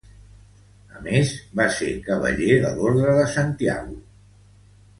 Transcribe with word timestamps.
A 0.99 1.01
més, 1.07 1.33
va 1.61 1.67
ser 1.75 1.89
cavaller 2.09 2.57
de 2.65 2.73
l'Orde 2.81 3.15
de 3.21 3.29
Santiago. 3.37 3.97